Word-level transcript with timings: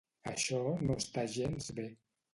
Això 0.29 0.61
no 0.87 0.97
està 1.03 1.27
gens 1.37 1.71
bé. 1.81 1.89